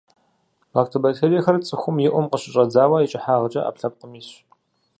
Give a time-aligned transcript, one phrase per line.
[0.75, 4.29] Лактобактериехэр– цӏыхум и ӏум къыщыщӏэдзауэ икӏыхьагъкӏэ ӏэпкълъэпкъым исщ.